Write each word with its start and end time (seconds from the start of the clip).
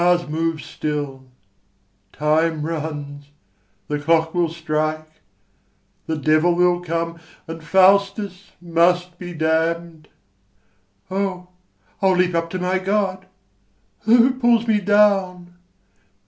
The 0.01 0.07
stars 0.17 0.29
move 0.31 0.61
still, 0.63 1.25
time 2.11 2.63
runs, 2.65 3.27
the 3.87 3.99
clock 3.99 4.33
will 4.33 4.49
strike, 4.49 5.21
The 6.07 6.17
devil 6.17 6.55
will 6.55 6.79
come, 6.81 7.19
and 7.47 7.63
Faustus 7.63 8.53
must 8.59 9.19
be 9.19 9.31
damn'd. 9.35 10.07
O, 11.11 11.49
I'll 12.01 12.15
leap 12.15 12.33
up 12.33 12.49
to 12.49 12.57
my 12.57 12.79
God! 12.79 13.27
Who 14.05 14.31
pulls 14.39 14.65
me 14.65 14.79
down? 14.81 15.53